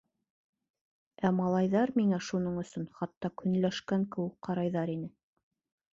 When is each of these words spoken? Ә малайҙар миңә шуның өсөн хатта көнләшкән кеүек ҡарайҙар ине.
Ә 1.27 1.31
малайҙар 1.41 1.93
миңә 1.99 2.19
шуның 2.29 2.57
өсөн 2.63 2.89
хатта 3.01 3.33
көнләшкән 3.43 4.11
кеүек 4.17 4.37
ҡарайҙар 4.49 4.95
ине. 4.99 5.15